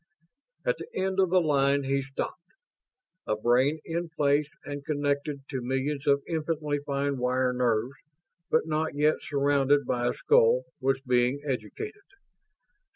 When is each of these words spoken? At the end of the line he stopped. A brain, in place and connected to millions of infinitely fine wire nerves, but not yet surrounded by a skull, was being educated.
At 0.65 0.79
the 0.79 0.87
end 0.99 1.19
of 1.19 1.29
the 1.29 1.39
line 1.39 1.83
he 1.83 2.01
stopped. 2.01 2.53
A 3.27 3.35
brain, 3.35 3.79
in 3.85 4.09
place 4.09 4.49
and 4.65 4.83
connected 4.83 5.43
to 5.49 5.61
millions 5.61 6.07
of 6.07 6.23
infinitely 6.27 6.79
fine 6.87 7.19
wire 7.19 7.53
nerves, 7.53 7.93
but 8.49 8.65
not 8.65 8.95
yet 8.95 9.17
surrounded 9.21 9.85
by 9.85 10.07
a 10.07 10.13
skull, 10.15 10.63
was 10.79 10.99
being 11.01 11.41
educated. 11.45 12.01